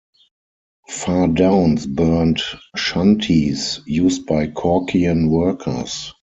[0.89, 2.41] Fardowns burned
[2.75, 6.11] shanties used by Corkian workers.